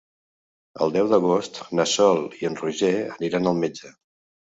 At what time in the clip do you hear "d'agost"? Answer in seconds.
1.11-1.61